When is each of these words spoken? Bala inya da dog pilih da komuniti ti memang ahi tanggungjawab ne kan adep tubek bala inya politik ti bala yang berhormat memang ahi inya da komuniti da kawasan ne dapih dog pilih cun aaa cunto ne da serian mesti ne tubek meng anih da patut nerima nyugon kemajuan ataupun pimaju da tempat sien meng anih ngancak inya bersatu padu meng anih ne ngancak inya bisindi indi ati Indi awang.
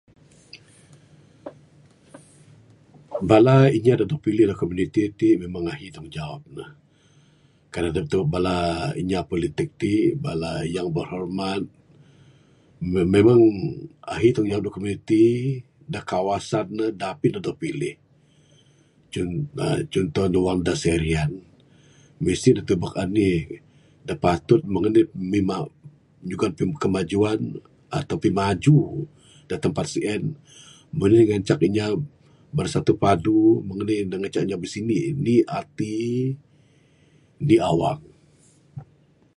Bala 3.29 3.55
inya 3.77 3.93
da 3.99 4.05
dog 4.09 4.21
pilih 4.25 4.45
da 4.47 4.55
komuniti 4.61 5.01
ti 5.19 5.29
memang 5.41 5.63
ahi 5.73 5.87
tanggungjawab 5.93 6.41
ne 6.57 6.65
kan 7.73 7.85
adep 7.89 8.05
tubek 8.11 8.31
bala 8.33 8.57
inya 9.01 9.19
politik 9.31 9.69
ti 9.81 9.93
bala 10.25 10.51
yang 10.75 10.89
berhormat 10.95 11.61
memang 13.13 13.41
ahi 14.13 14.29
inya 14.41 14.57
da 14.65 14.69
komuniti 14.75 15.25
da 15.93 15.99
kawasan 16.11 16.65
ne 16.77 16.85
dapih 17.01 17.31
dog 17.45 17.57
pilih 17.61 17.95
cun 19.11 19.27
aaa 19.63 19.81
cunto 19.91 20.21
ne 20.23 20.37
da 20.67 20.73
serian 20.85 21.31
mesti 22.23 22.49
ne 22.53 22.61
tubek 22.67 22.81
meng 22.93 22.99
anih 23.03 23.37
da 24.07 24.13
patut 24.23 24.61
nerima 24.73 25.57
nyugon 26.27 26.53
kemajuan 26.83 27.39
ataupun 27.97 28.21
pimaju 28.23 28.77
da 29.49 29.55
tempat 29.63 29.85
sien 29.93 30.21
meng 30.97 31.05
anih 31.07 31.23
ngancak 31.29 31.61
inya 31.69 31.87
bersatu 32.55 32.93
padu 33.03 33.39
meng 33.67 33.79
anih 33.83 33.99
ne 34.09 34.15
ngancak 34.21 34.43
inya 34.45 34.57
bisindi 34.63 34.97
indi 35.11 35.35
ati 35.59 35.93
Indi 37.43 37.57
awang. 37.69 38.01